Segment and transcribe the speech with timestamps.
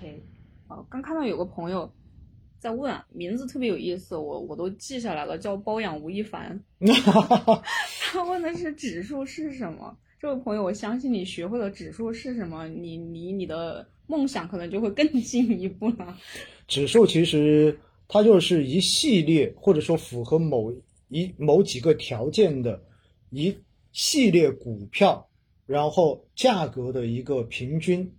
[0.00, 0.22] OK，
[0.68, 1.90] 哦，刚看到有个朋友
[2.58, 6.58] 在问，名字特别有意思，我我都记下来了，叫包养吴亦凡。
[8.00, 9.94] 他问的是指数是什么？
[10.18, 16.16] 这位朋友，我相信你学会了指数是什么，你离你的梦想可能就会更进一步了。
[16.66, 17.78] 指数其实
[18.08, 20.72] 它就是一系列，或者说符合某
[21.08, 22.82] 一某几个条件的
[23.28, 23.54] 一
[23.92, 25.28] 系列股票，
[25.66, 28.10] 然后价格的一个平均，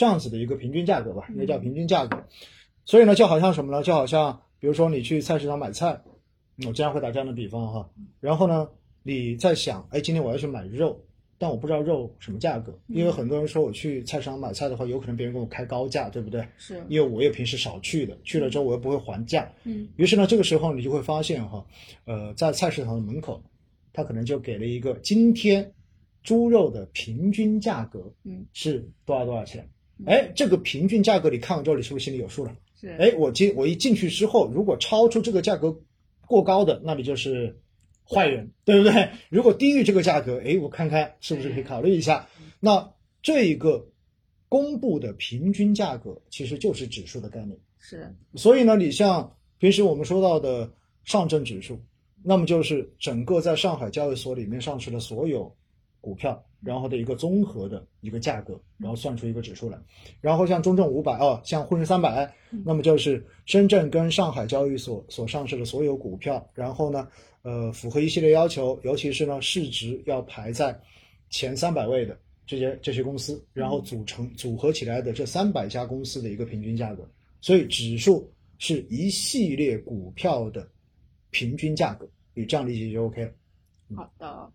[0.00, 2.16] 这样子的一个平均价格吧，应该叫平均价格。
[2.86, 3.82] 所以呢，就好像什么呢？
[3.82, 6.00] 就好像比如说你去菜市场买菜，
[6.66, 8.66] 我经常会打这样的比方哈，然后呢。
[9.02, 10.94] 你在想，哎，今天我要去买肉，
[11.38, 16.46] 但我不知道肉什么价格，因为很多人说我去菜市场买菜的话，有可能别人给我开高价，对不对？
[16.58, 19.50] 是，因为我也平时少去的，去了之后我又不会还价。
[19.64, 19.88] 嗯。
[19.96, 21.64] 于是呢，这个时候你就会发现哈，
[22.04, 23.42] 呃，在菜市场的门口，
[23.94, 25.72] 他可能就给了一个今天
[26.22, 29.66] 猪肉的平均价格，嗯，是多少多少钱？
[30.06, 32.56] 哎，这个平均价格你看完之后，你是不是心里有数了？
[32.80, 32.88] 是。
[32.98, 35.76] 哎，我进我一进去之后，如果超出这个价格
[36.26, 37.56] 过高的，那你就是。
[38.12, 39.08] 坏人，对不对？
[39.28, 42.28] 如果低于这个价格，哎，我看看是不是可以考虑一下。
[42.58, 42.92] 那
[43.22, 43.86] 这一个
[44.48, 47.56] 公布的平均价格其实就是指数的概念。
[47.78, 48.12] 是。
[48.34, 50.68] 所以呢，你像平时我们说到的
[51.04, 51.80] 上证指数，
[52.24, 55.54] 那么就是整个在上海交易所里面上市的所有
[56.00, 56.42] 股票。
[56.62, 59.78] 然后的一个综合的一个价格，然后算出一个指数来。
[60.20, 62.30] 然后像中证五百啊，像沪深三百，
[62.66, 66.46] 那么就是深圳跟上海交易所所上市的所有股票。
[66.52, 67.08] 然后呢，
[67.40, 70.78] 呃，符合一系列要求，尤其是呢市值要排在
[71.30, 72.14] 前三百位的
[72.46, 77.08] 这些这些公司，然后组成组合起来的这三百家公司的一个平均价格。
[77.40, 80.68] 所以指数是一系列股票的
[81.30, 83.32] 平均价格，你这样理解就 OK 了。
[83.96, 84.52] 好的。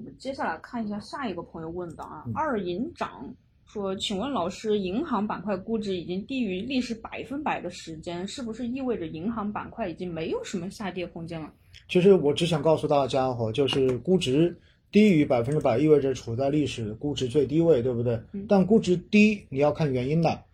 [0.00, 3.34] 我们接下来看一下下一个朋友问的啊，二营长
[3.66, 11.52] 说，请问老师，银行板块估值已经低于历史百分百的时间，是不是意味着银行板块已经没有什么下跌空间了？
[11.86, 14.56] 其实我只想告诉大家哈，就是估值
[14.90, 18.18] 低于百分之百，意味着处在历史估值最低位，对不对？
[18.48, 20.44] 但估值低你要看原因的，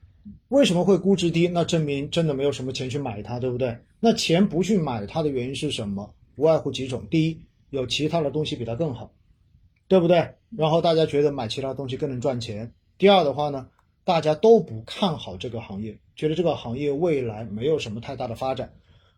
[0.49, 1.47] 为什么会估值低？
[1.47, 3.79] 那证明真的没有什么钱去买它，对不对？
[4.01, 6.13] 那钱不去买它的原因是什么？
[6.35, 7.41] 无外乎几种，第一，
[7.71, 9.13] 有其他的东西比它更好。
[9.89, 10.35] 对不对？
[10.57, 12.73] 然后大家觉得买其他东西更能赚钱。
[12.99, 13.69] 第二的话呢，
[14.05, 18.73] 大家都不看好这个行业，觉得这个行业未来没有什么太大的发展。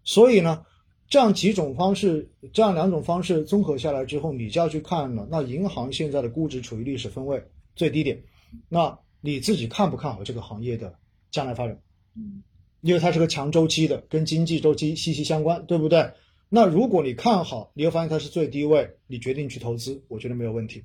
[0.05, 0.65] 所以呢，
[1.09, 5.27] 这样几种方式，这样两种方式综合下来之后，你就要去看了。
[5.31, 7.43] 那银行现在的估值处于历史分位
[7.77, 8.23] 最低点，
[8.69, 10.95] 那你自己看不看好这个行业的
[11.31, 11.79] 将来发展？
[12.17, 12.43] 嗯，
[12.81, 16.11] 因为它是个强周期的，跟经济周期息息相关，对不对？
[16.48, 20.82] 那如果你看好，你会发现它是最低位，你决定去投资，我觉得没有问题。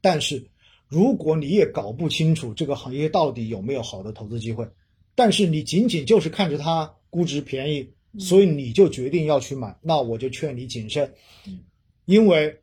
[0.00, 0.48] 但是，
[0.88, 4.66] 如果你也搞不清楚这个行业到底有没有好的投资机会，
[5.14, 11.12] 但是你仅仅就是看着它估值便宜，所以你就决定要去买，那我就劝你谨慎，
[12.06, 12.58] 因为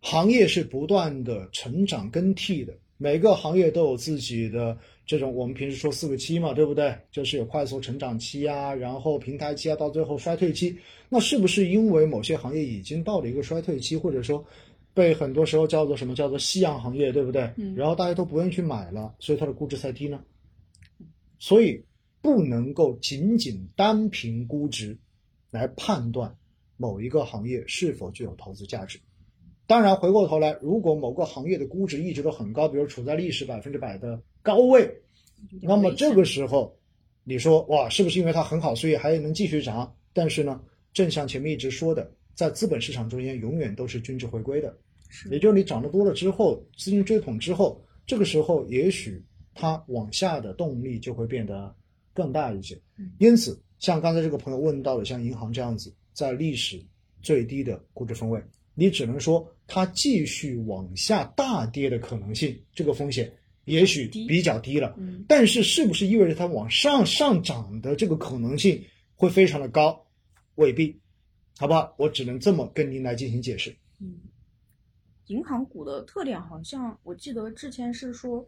[0.00, 4.78] 行业是不断的成长更替的，每个行业都有自己的。
[5.04, 6.96] 这种我们平时说四个期嘛，对不对？
[7.12, 10.74] 就是有快速成长期啊，然后平台期啊，到最后衰退期。
[11.10, 14.42] 那是不是因为某些行业已经到了一个衰退期，或者说
[14.94, 17.42] 被很多时候叫做什么叫做夕阳行业，对不对？
[17.58, 17.74] 嗯。
[17.76, 20.18] 然后大家都不愿意去买了，所以它的估值才低呢。
[21.38, 21.84] 所以
[22.22, 24.96] 不能够仅仅单凭估值
[25.50, 26.34] 来判断
[26.78, 28.98] 某一个行业是否具有投资价值。
[29.66, 34.90] 当然，回过头来，如果某个行业的估值一直都很高，比如处在历史百分之百的高位，
[35.62, 36.76] 那么这个时候，
[37.24, 39.90] 你说哇，是不是因为它很好，所以还能继续涨？
[40.12, 40.60] 但是呢，
[40.92, 44.76] 正像前面一直说的，在资本市场中间，永远都是均值回归的，
[45.30, 51.74] 也就是你涨得多了之后，资金追捧之后，这个时候也许它往下的动力就会变得
[52.12, 52.78] 更大一些。
[53.18, 56.78] 因此，像刚才这个朋友问到的，像银行这样子，在历史
[57.22, 58.38] 最低的估值分位。
[58.74, 63.32] 你只能说它继续往下大跌的可能性，这个风险
[63.64, 64.96] 也许比较低了。
[65.26, 68.84] 但是是不是意味着它往上上涨的这个可能性
[69.14, 70.04] 会非常的高？
[70.56, 71.00] 未必，
[71.58, 71.94] 好不好？
[71.98, 73.74] 我只能这么跟您来进行解释。
[74.00, 74.20] 嗯，
[75.28, 78.46] 银行股的特点好像我记得之前是说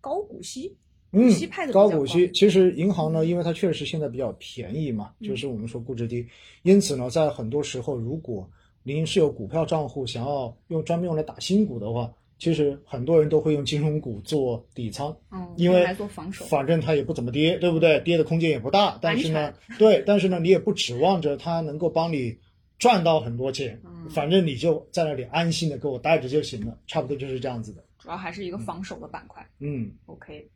[0.00, 0.76] 高股息，
[1.12, 1.30] 嗯，
[1.72, 2.30] 高股息。
[2.32, 6.26] 其实银行呢，因为它确实现在比较便宜嘛，就是我们说估值低，
[6.62, 8.50] 因此呢，在很多时候如果
[8.86, 17.98] 您是有股票账户，想要用专门用来打新股的话，其实很多人都会用金融股做底仓，嗯，因为来做防守，反正它也不怎么跌，对不对？
[18.00, 22.36] 跌的空间也不大，但是呢，对，但是呢，你也不指望着它能够帮你
[22.78, 27.82] 赚到很多钱，嗯，反正你就在那里安心的给我待着就行了，差不多就是这样子的。
[27.98, 30.46] 主要还是一个防守的板块，嗯，OK，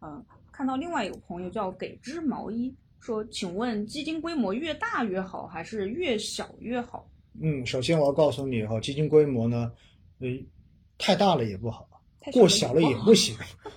[0.00, 7.08] 嗯，看到另外一个朋友叫给织毛衣说，请问基金规模越大越好，还是越小越好？
[7.40, 9.72] 嗯，首先我要告诉你哈，基金规模呢，
[10.20, 10.28] 呃，
[10.98, 11.88] 太大了也不好，
[12.32, 13.34] 过小了也不行。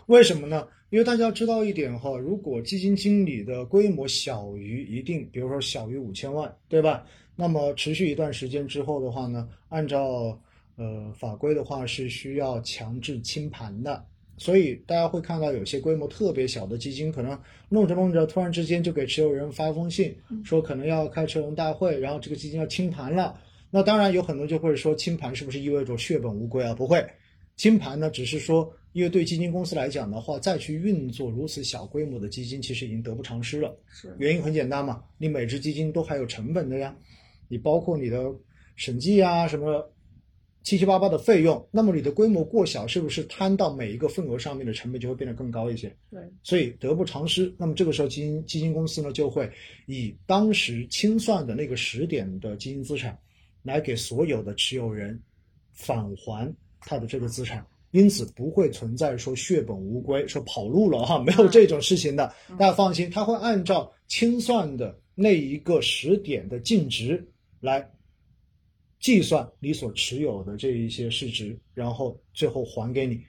[0.08, 0.68] 为什么呢？
[0.90, 7.06] 因为大家知道一点哈，如果基金经理的规模小于一定，比如说小于五千万，对吧？
[7.36, 10.40] 那么持续一段时间之后的话呢，按照
[10.78, 14.04] 呃法规的话是需要强制清盘的。
[14.38, 20.16] 所以大家会看到有些规模特别小的基金，可能弄着弄着，突然之间就给持有人发一封信，
[20.46, 23.38] 说可能要开持有人大会，然后这个基金要清盘了。
[23.70, 26.74] 那当然有很多就会说清盘是不是意味着血本无归啊？
[26.74, 27.06] 不会，
[27.56, 33.78] 清盘呢只是说，因为对基金公司来讲的话，再去运作如此小规模的基金，其实已经得不偿失了。
[33.88, 36.96] 是原因很简单嘛，你每只基金都还有成本的呀，
[37.48, 38.26] 你包括你的
[38.76, 39.92] 审计啊什么。
[40.62, 45.88] 七七八八的费用，那么你的规模过小，是不是摊到每一个份额上面的成本就会变得更高一些？
[46.12, 47.52] 对，所以得不偿失。
[47.58, 49.50] 那么这个时候，基金基金公司呢就会
[49.88, 53.18] 以当时清算的那个时点的基金资产，
[53.64, 55.22] 来给所有的持有人
[55.72, 62.34] 返还他的这个资产，因此不会存在说血本无归、说跑路了哈，没有这种事情的。
[62.58, 67.28] 大家放心，他会按照清算的那一个时点的净值
[67.60, 67.90] 来。
[69.00, 73.24] 计算你所持有的这一些市值，然后最后还给你。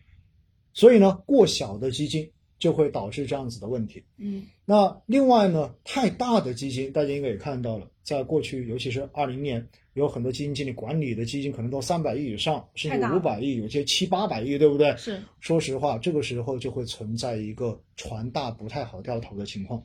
[0.72, 2.28] 所以呢，过小的基金
[2.58, 4.02] 就会导致这样子的问题。
[4.16, 9.64] 嗯，那另外呢，太大的基金，大家应该也看到了，在过去，尤其是二零年，
[9.94, 14.96] 有很多基金经理管理的基金可能都三百亿以上，甚至五百亿，有些七八百亿，对不对？
[14.96, 15.20] 是。
[15.40, 19.82] 说实话，这个时候就会存在一个船大不太好掉头的情况。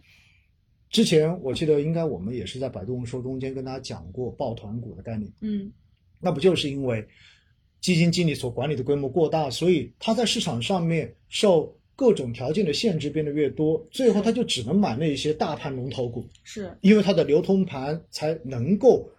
[0.91, 5.71] 之前我记得应该我们也是在百度说中间跟大家讲过抱团股的概念，嗯，
[6.21, 7.05] 那不就是因为
[7.81, 19.09] 基金经理所管理的规模过大，所以他在市场上面受各种条件的限制变得越多，最后他就只能买那些大盘龙头股，是因为它的流通盘才能够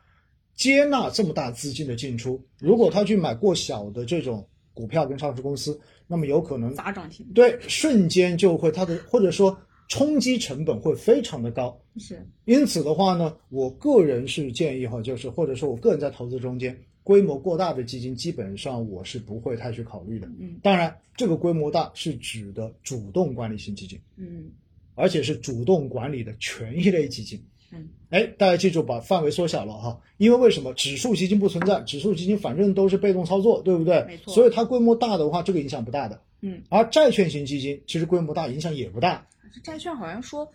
[0.56, 2.43] 接纳这么大资金的进出。
[2.58, 4.44] 如果他去买过小的这种
[4.75, 9.56] 股票跟上市公司，那么有可能砸涨停，对，瞬间就会它的或者说。
[9.88, 12.20] 冲击成本会非常的高，是。
[12.44, 20.26] 因此的话呢，我个人是建议哈，就是或者说我个人在投资中间，规模过大的基金基本上我是不会太去考虑的。
[20.41, 24.50] 嗯，当然，这个规模大是指的主动管理型基金，嗯，
[24.97, 27.41] 而且是主动管理的权益类基金。
[27.73, 31.81] 嗯，哎，大家记住，把范围缩小了哈，因为为什么指数基金不存在？
[31.81, 34.05] 指数基金反正都是被动操作，对不对？
[34.07, 34.33] 没错。
[34.33, 36.21] 所以它规模大的话，这个影响不大的。
[36.43, 39.27] 嗯，而债券型基金其实规模大，影响也不大。
[39.65, 40.47] 债券好像说，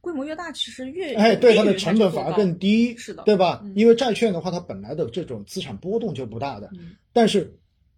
[0.00, 3.64] 规模越大，其实越哎，对它的成本反而更低，是的，对吧？
[3.74, 7.52] 因为债券的话，它本来的这种资产波动就不大的，嗯，但是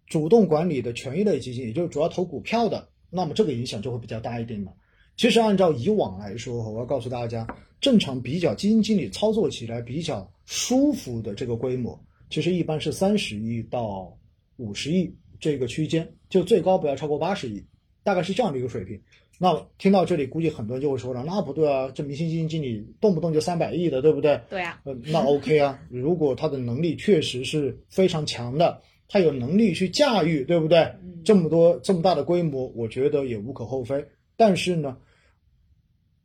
[0.07, 4.71] 主动管理的权益类基金，也就是主要投股票的，那么这个影响就会比较大一点嘛。
[5.15, 7.45] 其实按照以往来说，我要告诉大家，
[7.79, 14.17] 正常比较基金经理操作起来比较舒服的这个规模，其实一般是三十亿到
[14.57, 17.63] 五十亿这个区间，就最高不要超过八十亿，
[18.03, 18.99] 大概是这样的一个水平。
[19.39, 24.41] 那听到这里，估计很多人就会说了，那不对啊，这明星基金经理动不动就三百亿的，对不对？
[24.49, 24.81] 对啊。
[24.83, 30.91] 呃，那 OK 啊， 如果他的能力确实是非常强的，他有能力去驾驭，对不对？
[31.23, 34.03] 这么多这么大的规模，我觉得也无可厚非。
[34.35, 34.97] 但是呢，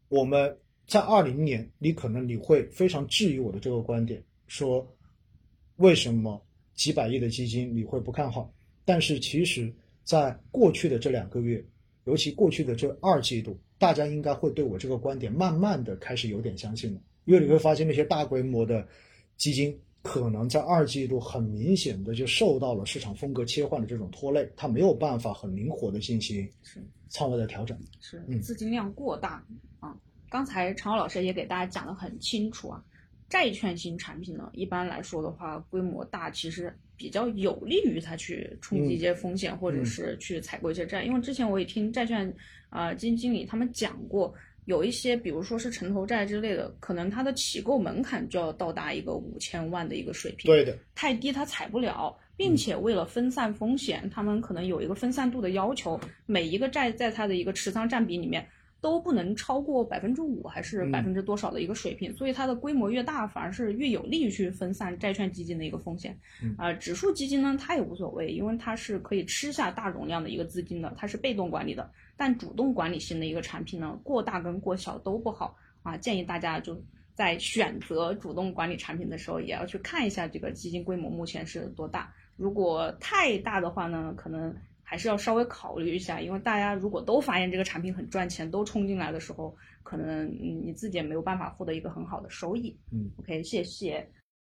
[0.09, 4.87] 我们在二零年，你可能你会非常质疑我的这个观点，说
[5.77, 8.53] 为什么几百亿的基金你会不看好？
[8.85, 9.73] 但是其实，
[10.05, 11.65] 在过去的这两个月。
[12.05, 18.85] 尤其过去的这二季度，大家应该会对我这个观点慢慢的开始有点相信了，因为你会发现那些大规模的
[19.37, 26.45] 基金可能在二季度很明显的就受到了市场风格切换的这种拖累，它没有办法很灵活的进行
[27.09, 29.47] 仓位的调整，是资金量过大
[29.79, 29.97] 啊。
[30.33, 32.83] 刚才常老师也给大家讲得很清楚啊。
[33.29, 41.03] 债券型产品呢，一般来说的话，规模大，其实比较有利于它去冲击一些风险，或者是去采购一些债。
[41.03, 42.35] 因为之前我也听债券
[42.71, 44.35] 啊基金经理他们讲过，
[44.65, 58.47] 有一些比如说是城投债之类的，可能它的起购门槛就要到达一个五千万的一个水平，对的，太低它踩不了，并且为了分散风险，他们可能有一个分散度的要求，每一个债在它的一个持仓占比里面。
[58.83, 66.19] 都不能超过百分之五，还是百分之多少的一个水平，所以它的规模越大，反而是越有利于去分散债券基金的一个风险。
[66.59, 71.89] 啊，指数基金呢，它也无所谓，因为它是可以吃下大容量的一个资金的，它是被动管理的。
[72.17, 76.77] 但主动管理型的一个产品呢，过大跟过小都不好啊，建议大家就
[77.15, 82.13] 在选择主动管理产品的时候，也要去看一下这个基金规模目前是多大。
[82.37, 92.77] 如果太大的话呢，可能还是要稍微考虑一下，因为大家如果都发现这个产品很赚钱，都冲进来的时候，可能你自己也没有办法获得一个很好的收益。
[92.91, 94.07] 嗯，OK，谢谢。